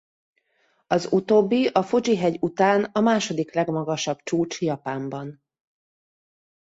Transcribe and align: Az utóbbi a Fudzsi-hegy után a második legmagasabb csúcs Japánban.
Az 0.87 1.11
utóbbi 1.13 1.67
a 1.67 1.83
Fudzsi-hegy 1.83 2.37
után 2.39 2.83
a 2.83 2.99
második 2.99 3.53
legmagasabb 3.53 4.17
csúcs 4.23 4.61
Japánban. 4.61 5.43